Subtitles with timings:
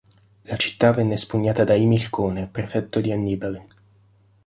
[0.45, 3.67] La città venne espugnata da Imilcone, prefetto di Annibale.